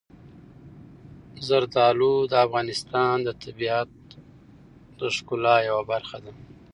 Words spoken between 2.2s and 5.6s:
د افغانستان د طبیعت د ښکلا